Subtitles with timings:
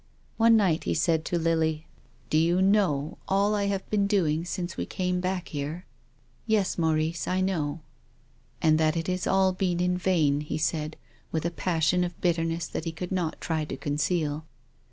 [0.37, 1.85] One night he said to Lily:"
[2.31, 5.85] Do you know all I have been doing since we came back here?""
[6.47, 7.81] Yes, Maurice, I know.""
[8.63, 10.97] And that it has all been in vain," he said,
[11.31, 14.47] with a passion of bitterness that he could not try to conceal.